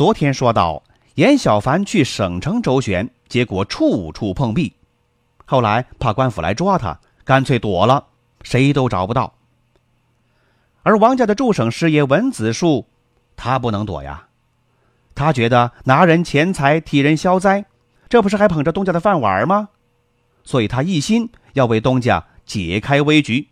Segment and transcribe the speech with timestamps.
[0.00, 0.82] 昨天说到，
[1.16, 4.72] 严小凡去省城周旋，结果处处碰壁。
[5.44, 8.06] 后来怕官府来抓他，干脆躲了，
[8.40, 9.34] 谁都找不到。
[10.84, 12.86] 而王家的驻省师爷文子树，
[13.36, 14.28] 他不能躲呀。
[15.14, 17.66] 他觉得拿人钱财替人消灾，
[18.08, 19.68] 这不是还捧着东家的饭碗吗？
[20.44, 23.48] 所以他一心要为东家解开危局。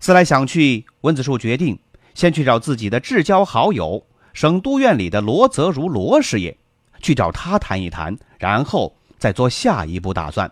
[0.00, 1.78] 思来想去，文子树决定
[2.14, 4.04] 先去找自己的至交好友。
[4.32, 6.56] 省督院里的罗泽如罗师爷，
[7.00, 10.50] 去找他谈一谈，然后再做下一步打算。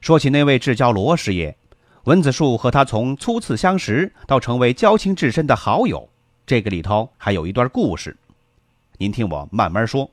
[0.00, 1.56] 说起那位至交罗师爷，
[2.04, 6.08] 文子树和他从初次相识到成为交情至深的好友，
[6.46, 8.16] 这个里头还有一段故事，
[8.98, 10.10] 您听我慢慢说。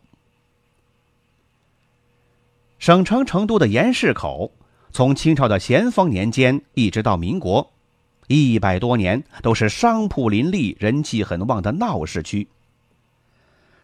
[2.80, 4.52] 省城成都的盐市口，
[4.92, 7.71] 从清朝的咸丰年间一直到民国。
[8.32, 12.48] 一百多年都是商铺林立、人气很旺的闹市区。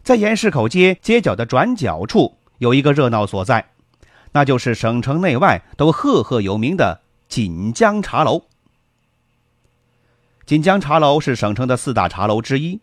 [0.02, 3.68] 在盐市口街街角的转角处，有一个热闹所在，
[4.32, 8.44] 那就是省城内外都赫赫有名的锦江茶楼。
[10.46, 12.80] 锦江茶楼是省城的四大茶楼之一。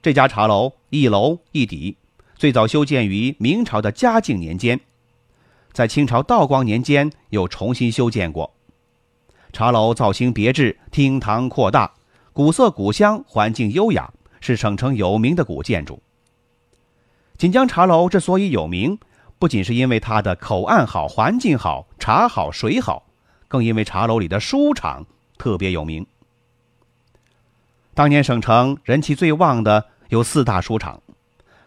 [0.00, 1.98] 这家茶楼一楼一底，
[2.36, 4.80] 最早修建于明朝的嘉靖年间，
[5.72, 8.55] 在清朝道光年间又重新修建过。
[9.56, 11.90] 茶楼造型别致，厅堂扩大，
[12.34, 16.02] 古色古香，环境优雅，是省城有名的古建筑。
[17.38, 18.98] 锦江茶楼之所以有名，
[19.38, 23.06] 不仅是因为它的口岸好、环境好、茶好、水好，
[23.48, 25.06] 更因为茶楼里的书场
[25.38, 26.06] 特别有名。
[27.94, 31.00] 当年省城人气最旺的有四大书场，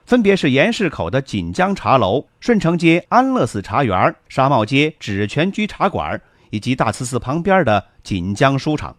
[0.06, 6.22] 分别是盐市口的锦江茶楼、顺城街安乐寺茶园、沙帽街纸泉居茶馆。
[6.50, 8.96] 以及大慈寺旁边的锦江书场，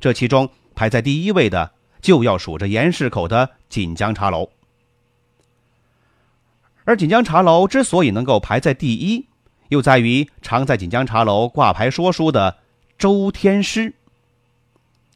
[0.00, 4.50] 这其中排在第一位的，就要数着盐市口的锦江茶楼。
[6.84, 9.26] 而锦江茶楼之所以能够排在第一，
[9.68, 12.58] 又在于常在锦江茶楼挂牌说书的
[12.98, 13.94] 周天师。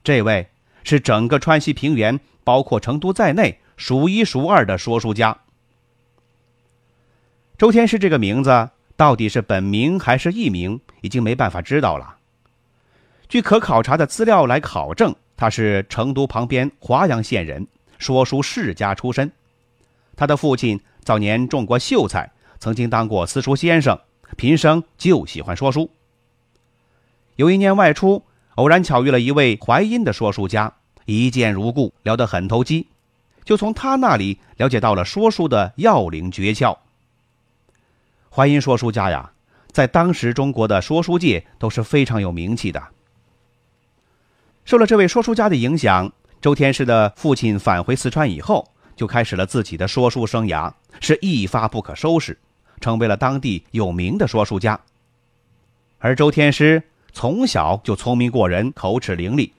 [0.02, 0.48] 这位
[0.84, 5.38] 是整个川西平原，包括成都在内数一数二的说书家。
[7.56, 8.70] 周天师这个名字。
[8.98, 12.16] 到底是本名还是艺名，已经没办法知道了。
[13.28, 19.30] 据可考察的资料来考证，他是成都旁边华阳县人，说书世家出身。
[20.16, 22.28] 他的父亲早年种过秀才，
[22.58, 23.96] 曾经当过私塾先生，
[24.36, 25.88] 平生就喜欢说书。
[27.36, 28.24] 有一年外出，
[28.56, 32.88] 偶然巧遇了一位淮阴的说书家，一见如故，聊得很投机，
[33.44, 36.76] 就从他那里了解到了说书的要领诀窍。
[38.38, 39.32] 淮阴说书家呀，
[39.72, 42.80] 在当时中国的说书界都是非常有名气的。
[44.64, 52.38] 受了这位说书家的影响，周天师的父亲返回四川以后，就开始了自己的说书生涯，是一发不可收拾，
[52.80, 54.78] 成为了当地有名的说书家。
[55.98, 56.80] 而周天师
[57.12, 59.50] 从小就聪明过人，口齿伶俐，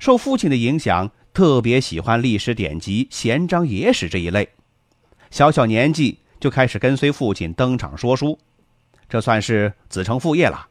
[0.00, 4.48] 受父亲的影响，特别喜欢历史典籍、闲章野史这一类。
[5.30, 6.18] 小小年纪。
[6.40, 8.38] 就开始跟随父亲登场说书，
[9.08, 10.68] 这算是子承父业了。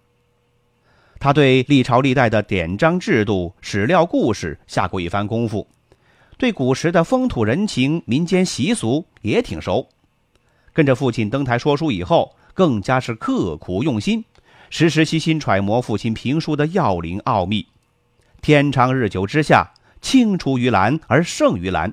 [1.20, 5.68] 他对历朝历代的典章制度、史料故事下过一番功夫，
[6.38, 9.90] 对古时的风土人情、民间习俗也挺熟。
[10.74, 14.24] 跟着父亲登台说书以后，更加是刻苦用心，
[14.70, 17.66] 时时细心揣摩父亲评书的要领奥秘。
[18.42, 21.92] 天长日久之下，青出于蓝而胜于蓝，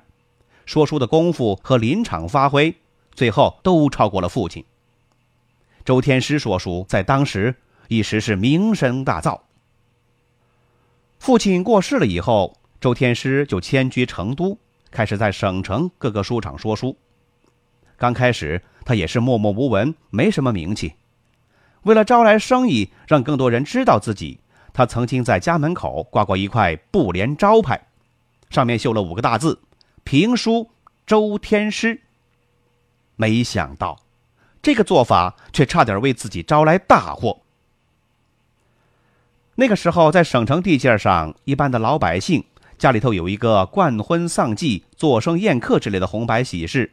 [0.66, 2.76] 说书的功夫和临场发挥。
[3.14, 4.64] 最后都超过了父亲。
[5.84, 7.54] 周天师说书在当时
[7.88, 9.40] 一时是名声大噪。
[11.18, 14.58] 父亲过世了以后，周天师就迁居成都，
[14.90, 16.96] 开始在省城各个书场说书。
[17.96, 20.94] 刚开始他也是默默无闻，没什么名气。
[21.82, 24.40] 为了招来生意，让更多人知道自己，
[24.72, 27.86] 他曾经在家门口挂过一块布帘招牌，
[28.50, 29.60] 上面绣了五个大字
[30.04, 30.70] ：“评书
[31.06, 32.00] 周天师。”
[33.16, 34.00] 没想到，
[34.62, 37.40] 这个做法却差点为自己招来大祸。
[39.56, 42.44] 那个时候，在省城地界上，一般的老百姓
[42.76, 46.90] 家里头有一个冠婚丧祭、做生宴客之类的红白喜事，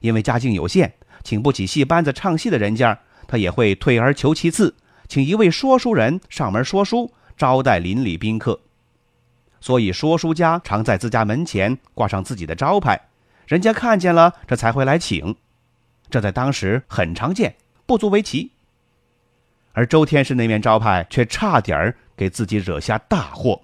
[0.00, 0.92] 因为家境有限，
[1.24, 4.76] 请不起戏班子唱戏的人家，他也会退而求其次，
[5.08, 8.60] 请一位说书人上门说书，招待邻里宾客。
[9.60, 13.08] 所以说书家常在自家门前挂上自己的招牌，
[13.48, 15.34] 人家看见了，这才会来请。
[16.10, 17.56] 这在当时很常见，
[17.86, 18.50] 不足为奇。
[19.72, 23.60] 而周天师那面招牌却差点儿给自己惹下大祸，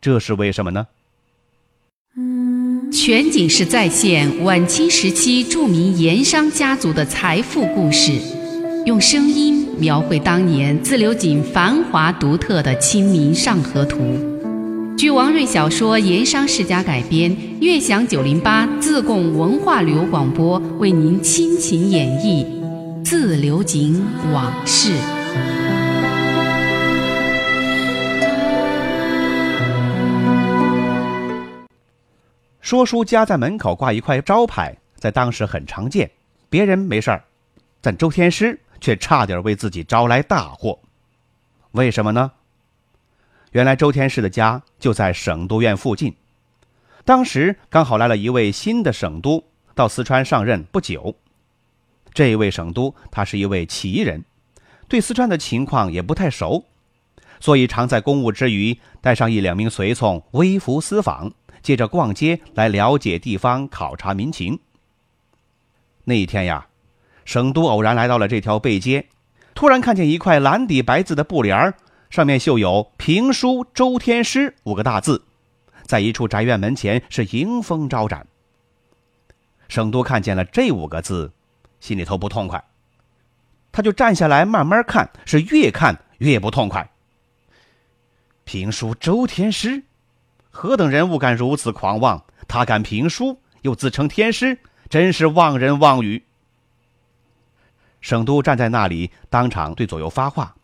[0.00, 0.86] 这是为什么呢？
[2.92, 8.12] 全景式再现晚清时期著名盐商家族的财富故事，
[8.84, 13.98] 用声音描绘当年自流井繁华独特的《清明上河图》。
[14.96, 22.46] 据王瑞小说《盐商世家》改编，悦享九零八自贡文化旅游广播为您倾情演绎。
[23.04, 24.02] 自流井
[24.32, 24.94] 往事。
[32.62, 36.10] 说书家在门口挂一块招牌，在当时很常见。
[36.48, 37.22] 别人没事儿，
[37.82, 40.78] 但周天师却差点为自己招来大祸。
[41.72, 42.32] 为什么呢？
[43.52, 46.14] 原来周天师的家就在省督院附近，
[47.04, 49.44] 当时刚好来了一位新的省督，
[49.74, 51.14] 到四川上任不久。
[52.12, 54.24] 这一位省督，他是一位奇人，
[54.88, 56.64] 对四川的情况也不太熟，
[57.40, 61.32] 所以常在公务之余带上一两名随从微服私访，
[61.62, 64.58] 借着逛街来了解地方、考察民情。
[66.04, 66.66] 那一天呀，
[67.24, 69.06] 省督偶然来到了这条背街，
[69.54, 71.74] 突然看见一块蓝底白字的布帘
[72.10, 75.24] 上面绣有“评书周天师”五个大字，
[75.84, 78.26] 在一处宅院门前是迎风招展。
[79.68, 81.32] 省督看见了这五个字。
[81.78, 82.64] 心里头不痛快，
[83.70, 86.90] 他就站下来慢慢看，是越看越不痛快。
[88.44, 89.84] 评书周天师，
[90.50, 92.24] 何等人物敢如此狂妄？
[92.48, 96.24] 他敢评书，又自称天师，真是妄人妄语。
[98.00, 100.56] 省督站在那里，当场对左右发话：“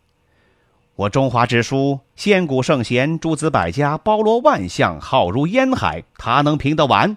[1.03, 7.17] 我中华之书，仙古圣贤，诸子百家，包罗万象，浩如烟海，他能评得完？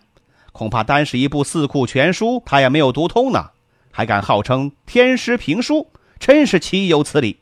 [0.52, 3.52] 恐怕单是一部《四库全书》，他也没有读通呢。”
[3.92, 7.38] 还敢号称天师评书，真是岂有此理！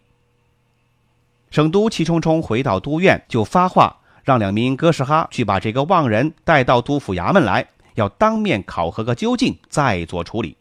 [1.50, 10.57] 省督气冲冲回到都院，就发话让两名哥什哈去把这个妄人带到督府衙门来，要当面考核个究竟，再做处理。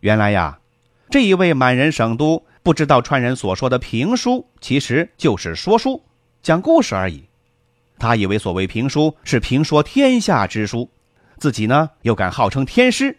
[0.00, 0.60] 原来呀，
[1.10, 6.02] 这一位满人省督不知道川人所说的评书其实就是说书、
[6.42, 7.28] 讲故事而已，
[7.98, 10.90] 他以为所谓评书是评说天下之书，
[11.36, 13.18] 自己呢又敢号称天师。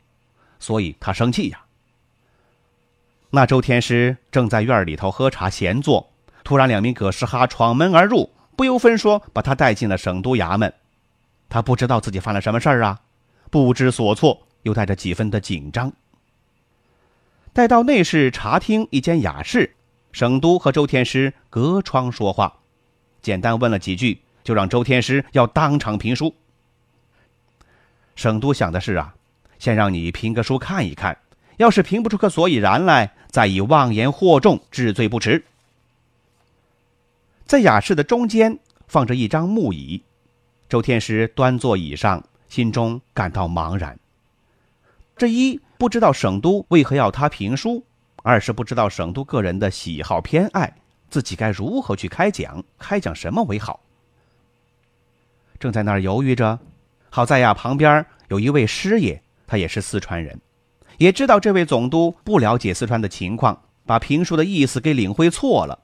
[0.60, 1.64] 所以他生气呀。
[3.30, 6.12] 那周天师正在院里头喝茶闲坐，
[6.44, 10.74] 突然两名葛氏哈闯门而入，不由分说把他带进了省都衙门。
[11.50, 13.00] 他不知道自己犯了什么事儿啊，
[13.52, 15.94] 不知所措，又带着几分的紧张。
[17.56, 19.78] 待到内室茶厅一间雅室，
[20.12, 22.54] 省督和周天师隔窗说话，
[23.22, 26.36] 简单问了几句，就让周天师要当场评书。
[28.14, 29.16] 省督想的是啊。
[29.58, 31.18] 先让你评个书看一看，
[31.56, 35.42] 要是评不出个所以然来，再以妄言惑众治罪不迟。
[37.46, 40.04] 在雅室的中间放着一张木椅，
[40.68, 43.98] 周天师端坐椅上，心中感到茫然。
[45.18, 47.86] 这一不知道省督为何要他评书，
[48.24, 50.76] 二是不知道省督个人的喜好偏爱，
[51.10, 53.80] 自己该如何去开讲，开讲什么为好。
[55.60, 56.60] 正在那儿犹豫着，
[57.10, 59.22] 好在呀，旁边有一位师爷。
[59.48, 60.42] 他也是四川人，
[60.98, 65.78] 也知道这位总督不了解四川的情况，把评书的意思给领会错了。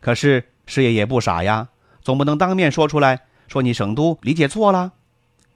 [0.00, 1.68] 可是师爷也不傻呀，
[2.02, 4.94] 总不能当面说出来，说你省督理解错了，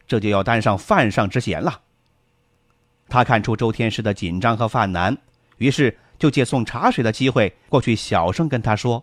[0.07, 1.81] 这就要担上犯上之嫌了。
[3.09, 5.17] 他看出周天师的紧张和犯难，
[5.59, 9.03] 于是就借送茶水的机会过去，小声跟他说：“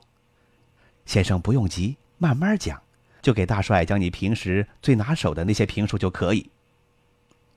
[1.05, 2.81] 先生不用急，慢慢讲，
[3.21, 6.49] 就给大帅讲你平时最拿手的那些评书就可以。”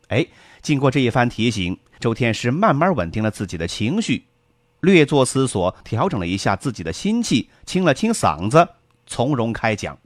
[0.09, 0.25] 哎，
[0.63, 4.25] 经过这一番提醒，周天师慢慢稳定了自己的情绪，
[4.81, 8.69] 略作思索，调整了一下自己的心气，清了清嗓子，
[9.07, 9.99] 从容开讲。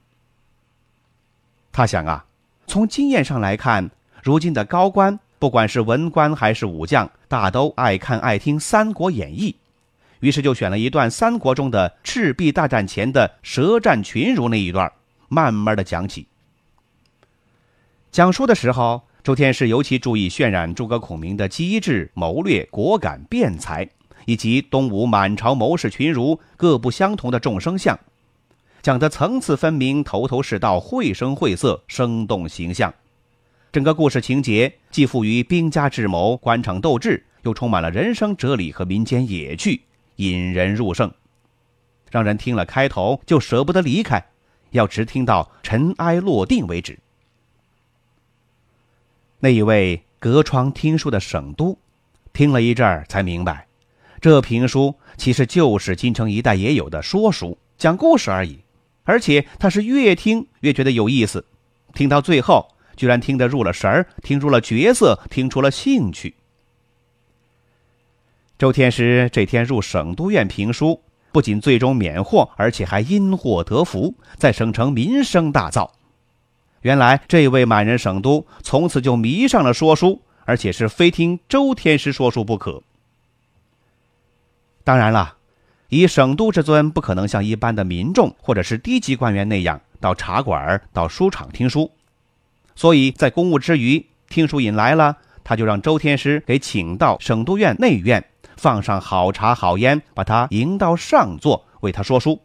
[1.70, 2.24] 他想啊，
[2.66, 3.90] 从经验上来看，
[4.22, 9.50] 如今的高官，不管是文官还是武将，大都爱看爱听《三国演义》，
[10.20, 14.92] 于是就选了一段三国中的赤壁大战前的舌战群儒那一段，
[15.28, 16.28] 慢慢的讲起。
[18.12, 19.02] 讲述的时候。
[19.22, 23.86] 周天师尤其注意渲染诸葛孔明的机智、谋略、果敢、辩才，
[24.24, 28.00] 以及东吴满朝谋士群儒各不相同的众生相，
[28.80, 32.94] 讲得层次分明、头头是道、绘声绘色、生动形象。
[33.72, 39.82] 整个故事情节既富于兵家智谋、官场斗志，又充满了人生哲理和民间野趣，
[40.16, 41.12] 引人入胜，
[42.10, 44.26] 让人听了开头就舍不得离开，
[44.70, 46.98] 要直听到尘埃落定为止。
[49.38, 51.78] 那一位隔窗听书的省都，
[52.32, 53.68] 听了一阵儿才明白，
[54.20, 58.58] 这评书其实就是京城一带也有的说书、讲故事而已。
[59.04, 61.44] 而且他是越听越觉得有意思，
[61.94, 62.68] 听到最后
[63.00, 66.34] 居然听得入了神儿，听入了角色，听出了兴趣。
[68.58, 71.02] 周天师这天入省都院评书，
[71.32, 75.88] 不仅最终免祸，而且还因祸得福，在省城名声大噪。
[76.82, 82.82] 原来这位满人省都从此就迷上了说书，而且是非听周天师说书不可。
[84.84, 85.36] 当然了，
[85.88, 91.90] 以省都之尊，不可能像一般的民众或者是低级官员那样到茶馆、到书场听书，
[92.74, 98.24] 所以在公务之余，听书引来了，他就让周天师给请到省都院内院，
[98.56, 102.40] 放上好茶好烟，把他迎到上座，为他说书。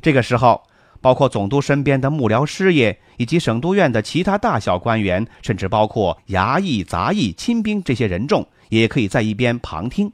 [0.00, 0.62] 这个时候。
[1.00, 10.12] 包括总督身边的幕僚师爷，以及省督院的其他大小官员，甚至包括衙役、杂役、亲兵这些人众，也可以在一边旁听。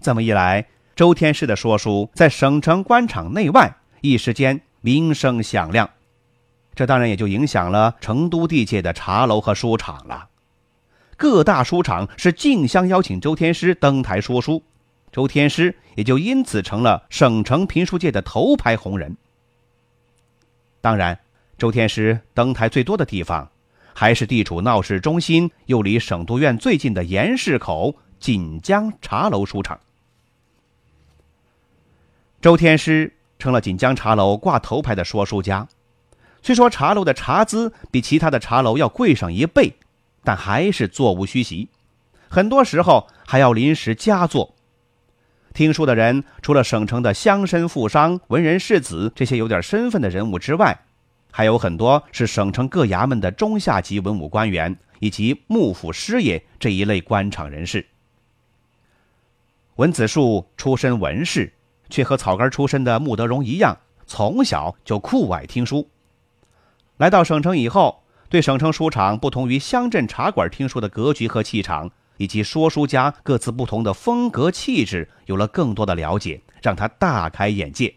[0.00, 0.64] 这么一来，
[0.96, 5.90] 周天师的说书在省城官场内外一时间名声响亮，
[6.78, 10.28] 这当然也就影响了成都地界的茶楼和书场了。
[11.16, 14.62] 各大书场是竞相邀请周天师登台说书。
[15.10, 19.16] 周天师也就因此成了省城评书界的头牌红人。
[20.80, 21.18] 当然，
[21.58, 23.50] 周天师登台最多的地方，
[23.92, 29.80] 还是地处闹市中心又离省督院最近的盐市口锦江茶楼书场。
[32.40, 35.66] 周天师成了锦江茶楼挂头牌的说书家。
[36.42, 39.74] 虽说茶楼的茶资比其他的茶楼要贵上一倍，
[40.24, 41.68] 但还是座无虚席，
[42.28, 44.54] 很多时候还要临时加座。
[45.52, 50.78] 听书的人，除了省城的乡绅、富商、文人士子这些有点身份的人物之外，
[51.32, 57.84] 还有很多是省城各衙门的中下级文武官员以及幕府师爷这一类官场人士。
[59.76, 61.52] 文子树出身文士，
[61.90, 63.76] 却和草根出身的穆德荣一样，
[64.06, 65.88] 从小就酷爱听书。
[66.98, 71.90] 来到省城以后，对省城书场不同于乡镇茶馆听书的格局和气场。
[72.18, 77.94] 以及说书家各自不同的风格气质，有了更多的了解，让他大开眼界。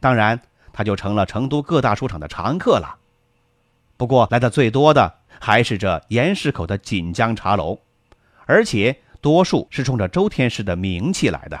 [0.00, 0.40] 当然，
[0.72, 2.96] 他就成了成都各大书场的常客了。
[3.98, 7.80] 不过，来的最多的还是这盐市口的锦江茶楼，
[8.46, 11.60] 而且多数是冲着周天师的名气来的。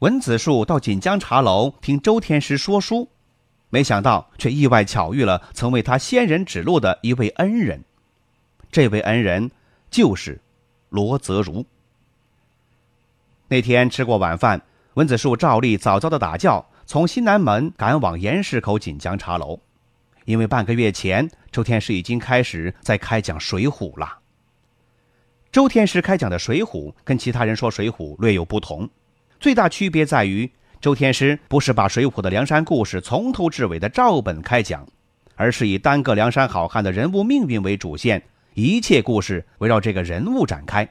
[0.00, 3.10] 文子树到锦江茶楼听周天师说书。
[3.68, 7.84] 没想到，却意外巧遇了曾为他仙人指路的一位恩人。
[8.72, 9.50] 这位恩人
[9.90, 10.40] 就是
[10.88, 11.66] 罗泽如。
[13.48, 14.62] 那天吃过晚饭，
[14.94, 19.60] 文子树照例早早的打轿，从西南门赶往盐市口锦江茶楼。
[20.24, 24.20] 因为半个月前，周天师已经开始在开讲《水浒》了。
[25.52, 28.88] 周天师开讲的《水浒》跟其他人说《水浒》略有不同，
[29.40, 30.50] 最大区别在于。
[30.80, 34.86] 周天师不是把《水浒》的梁山故事从头至尾的照本开讲，
[35.34, 38.22] 而是以单个梁山好汉的人物命运为主线，
[38.54, 40.88] 一切故事围绕这个人物展开，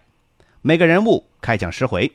[0.62, 2.12] 每个人物开讲十回。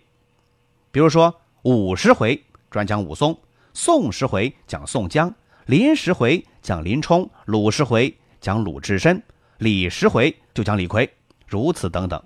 [0.93, 3.37] 比如说，五十回专讲武松，
[3.73, 5.35] 宋十回讲宋江，
[5.67, 9.21] 林十回讲林冲，鲁十回讲鲁智深，
[9.59, 11.11] 李十回就讲李逵，
[11.49, 12.23] 如此等等。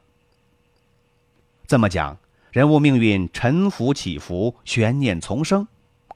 [1.66, 2.18] 这么讲。
[2.50, 5.66] 人物命运沉浮起伏，悬念丛生，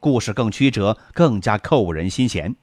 [0.01, 2.55] 故事更曲折，更加扣人心弦。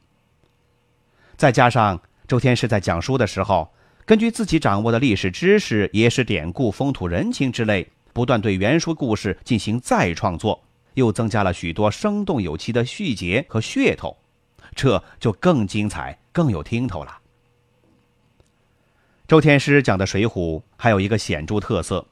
[1.38, 3.72] 再加上周天师在讲书的时候，
[4.06, 10.64] 根据自己掌握的历史知识、野史典故、风土人情之类，不断对原书故事进行再创作，
[10.96, 14.18] 又增加了许多生动有趣的细节和噱头，
[14.74, 17.20] 这就更精彩、更有听头了。
[19.28, 22.04] 周天师讲的《水浒》还有一个显著特色。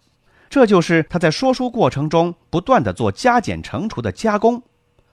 [0.50, 4.64] 这就是他在说书过程中不断的做加减乘除的加工，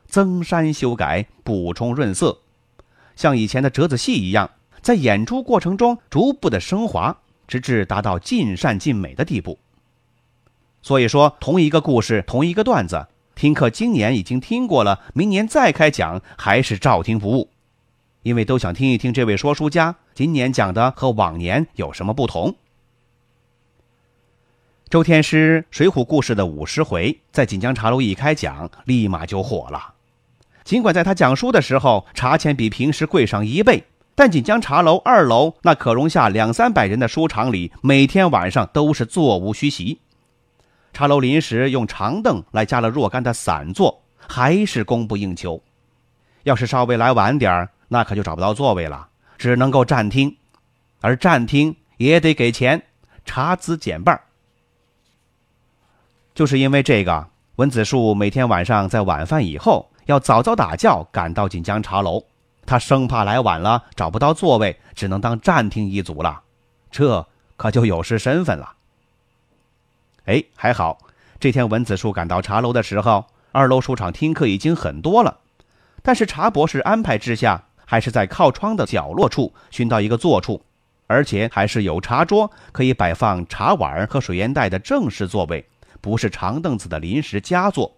[0.06, 2.38] 增删修改，补充润色，
[3.16, 4.50] 像以前的折子戏一样，
[4.80, 7.16] 在演出过程中逐步的升华，
[7.48, 9.58] 直至达到尽善尽美的地步。
[10.82, 17.48] 所以说，同一个故事，同一个段子，听课今年已经听过了，明年再开讲还是照听不误，
[18.22, 22.54] 因为都想听一听这位说书家今年讲的和往年有什么不同。
[24.94, 29.94] 周天师《水浒故事》的五十回，在锦江茶楼一开讲，立马就火了。
[30.62, 33.82] 尽管在他讲书的时候，茶钱比平时贵上一倍，
[34.14, 39.98] 但锦江茶楼二楼那可容下两三百人的书场里，每天晚上都是座无虚席。
[40.92, 45.60] 茶楼临时用长凳来加了若干的散座，还是供不应求。
[46.44, 49.08] 要是稍微来晚点儿，那可就找不到座位了，
[49.38, 50.36] 只能够站听，
[51.00, 52.80] 而站听也得给钱，
[53.24, 54.20] 茶资减半儿。
[56.34, 62.24] 就是因为这个，文子树每天晚上在晚饭以后要早早打轿赶到锦江茶楼，
[62.66, 66.42] 他生怕来晚了找不到座位，只能当站听一族了，
[66.90, 67.24] 这
[67.56, 68.72] 可就有失身份了。
[70.24, 70.98] 哎，还好，
[71.38, 75.38] 这天文子树赶到茶楼的时候，二楼书场听课已经很多了，
[76.02, 80.64] 但是茶博士安排之下，还是在靠窗的角落处寻到一个坐处，
[81.06, 85.64] 而且还是有茶桌可以摆放茶碗和水烟袋的正式座位。
[86.04, 87.96] 不是长凳子的临时佳作。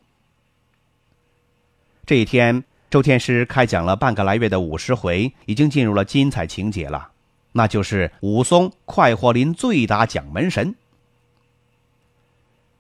[2.06, 7.10] 这一天，周天师开讲了半个来月的五十回，已经进入了精彩情节了，
[7.50, 10.72] 那就是武松快活林醉打蒋门神。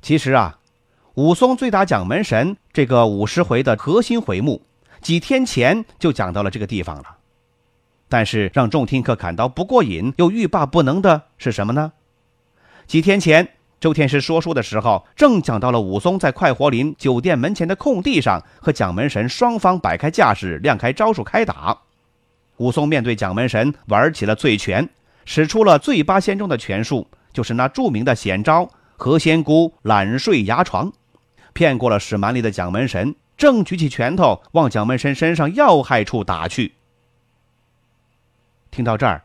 [0.00, 0.60] 其实啊，
[1.14, 4.62] 武松醉打蒋门神这个五十回的核心回目，
[5.00, 7.16] 几天前就讲到了这个地方了。
[8.08, 11.94] 但是让众听客感到不过瘾又欲罢不能的是什么呢？
[12.86, 13.55] 几天前。
[13.78, 21.76] 周天师说书的时候，正讲到了武松在快活林酒店门前的空地上和蒋门神双方摆开架势，亮开招数开打。
[22.56, 24.88] 武松面对蒋门神玩起了醉拳，
[25.26, 30.90] 使出了醉八仙中的拳术，就是那著名的险招“何仙姑懒睡牙床”，
[31.52, 36.72] 骗过了使蛮力的蒋门神，正举起拳头往蒋门神身上要害处打去。
[38.70, 39.22] 听到这儿，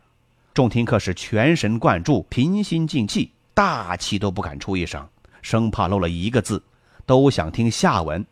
[0.53, 3.31] 众听客是全神贯注，平心静气。
[3.61, 5.07] 大气都不敢出一声，
[5.43, 6.63] 生怕漏了一个字，
[7.05, 8.25] 都想听下文。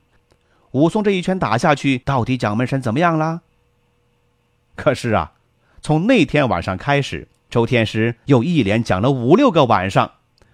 [0.71, 3.41] 武松这一拳打下去，到底蒋门神怎么样了？
[4.75, 5.33] 可是啊，
[5.83, 10.13] 从那天晚上开始，周天师又一连讲了五六个晚上，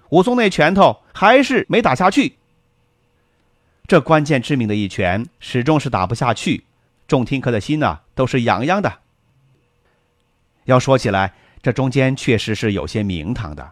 [0.09, 2.35] 武松那拳头还是没打下去。
[3.88, 6.65] 这关键致命的一拳始终是打不下去，
[7.07, 8.99] 众听客的心呐都是痒痒的。
[10.65, 13.71] 要说起来，这中间确实是有些名堂的。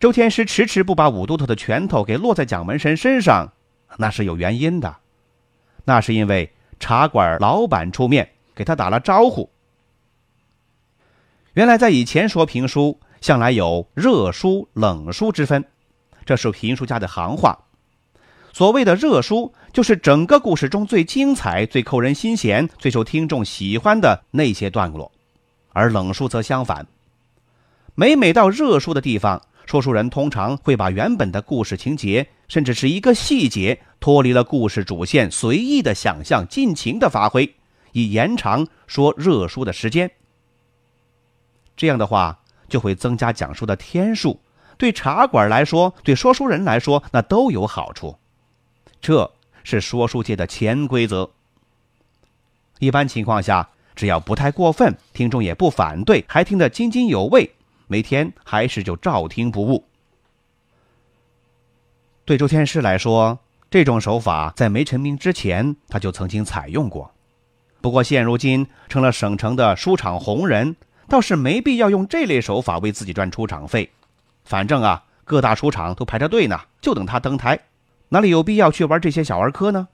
[0.00, 3.52] 周天师迟迟不把武都头的拳头给落在蒋门神身上，
[3.98, 4.96] 那是有原因的。
[5.84, 9.50] 那是因为茶馆老板出面给他打了招呼。
[11.52, 15.62] 原来在以前说评书，向来有热书、冷书之分，
[16.24, 17.58] 这是评书家的行话。
[18.54, 25.12] 所谓的热书，就是整个故事中最精彩、最扣人心弦、最受听众喜欢的那些段落；
[25.74, 26.86] 而冷书则相反。
[27.94, 37.54] 每每到热书的地方，说书人通常会把原本的故事情节，甚至是一个细节，脱离了故事主线，随意的想象，尽情的发挥，
[37.92, 40.10] 以延长说热书的时间。
[41.76, 44.40] 这样的话，就会增加讲述的天数，
[44.76, 48.18] 对茶馆来说，对说书人来说，那都有好处。
[49.00, 49.30] 这
[49.62, 51.30] 是说书界的潜规则。
[52.80, 57.48] 一般情况下，只要不太过分，听众也不反对，还听得津津有味。
[57.90, 59.84] 每天还是就照听不误。
[62.24, 67.12] 对周天师来说，这种手法在没成名之前，他就曾经采用过。
[67.80, 70.76] 不过现如今成了省城的书场红人，
[71.08, 73.90] 倒是没必要用这类手法为自己赚出场费。
[74.44, 77.58] 反正啊，各大书场都排着队呢，就等他登台，
[78.10, 79.88] 哪里有必要去玩这些小儿科呢？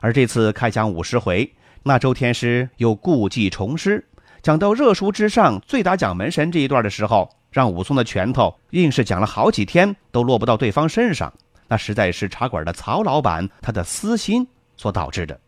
[0.00, 4.04] 而这次开讲五十回，那周天师又故技重施。
[4.42, 11.32] 讲到热书之上醉打蒋门神这一段的时候，让武松的拳头硬是讲了好几天都落不到对方身上，
[11.68, 15.38] 那实在是茶馆的曹老板他的私心所导致的。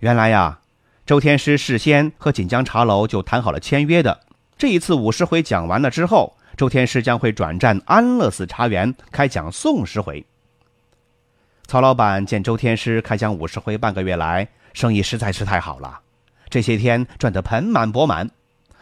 [0.00, 0.60] 原来呀，
[1.06, 4.20] 周天师事先和锦江茶楼就谈好了签约的。
[4.58, 10.22] 这一次五十回讲完了之后，周天师将会转战安乐寺茶园开讲宋十回。
[11.66, 15.98] 曹老板见周天师开讲五十回半个月来生意实在是太好了，
[16.48, 18.30] 这些天赚得盆满钵满，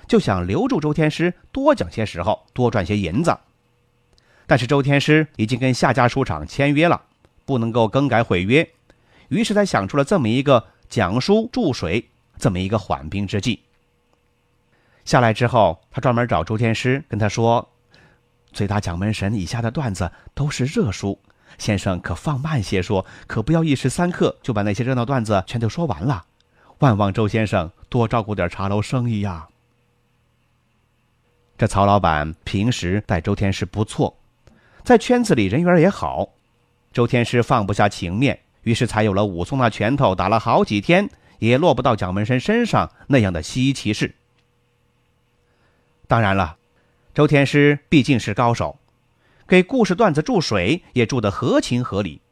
[0.07, 3.37] 就想留住周天师多讲些时候，多赚些银子。
[4.47, 7.03] 但是周天师已经跟下家书场签约了，
[7.45, 8.71] 不能够更改毁约，
[9.29, 10.67] 于是才想出了这么一个。
[10.87, 13.65] 讲书注水，这么一个缓兵之计。
[15.05, 17.71] 下来之后，他专门找周天师，跟他说
[18.53, 21.19] ：“最大蒋门神以下的段子都是热书，
[21.59, 26.27] 先生可放慢些说，可不要一时三刻就把那些热闹段子全都说完了。
[26.79, 29.49] 万望周先生多照顾点茶楼生意呀。”
[31.57, 34.17] 这曹老板平时待周天师不错，
[34.83, 36.31] 在圈子里人缘也好，
[36.93, 38.41] 周天师放不下情面。
[38.63, 44.15] 于是才有了武松那拳头打了好几天也落不到蒋门神身上那样的稀奇事。
[46.09, 46.57] 当然了，
[47.13, 48.79] 周天师毕竟是高手，
[49.47, 52.23] 给故事段子注水也注得合情合理。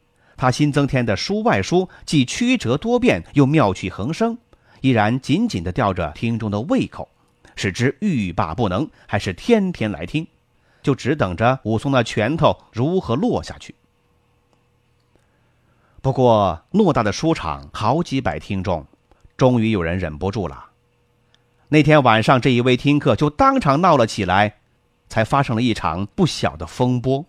[0.43, 4.37] 他新增添的书外书既曲折多变，又妙趣横生，
[4.81, 7.09] 依然紧紧地吊着听众的胃口，
[7.55, 10.27] 使之欲罢不能，还是天天来听，
[10.83, 13.73] 就只等着武松那拳头如何落下去。
[16.01, 18.85] 不过，偌大的书场，好几百听众，
[19.37, 20.71] 终于有人忍不住了。
[21.69, 24.57] 那天晚上，这一位听客就当场闹了起来，
[25.09, 27.25] 才发生了一场不小的风波。